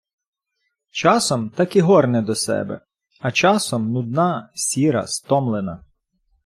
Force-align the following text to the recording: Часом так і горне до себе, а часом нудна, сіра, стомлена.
Часом 0.91 1.49
так 1.49 1.75
і 1.75 1.81
горне 1.81 2.21
до 2.21 2.35
себе, 2.35 2.81
а 3.19 3.31
часом 3.31 3.91
нудна, 3.91 4.49
сіра, 4.55 5.07
стомлена. 5.07 5.85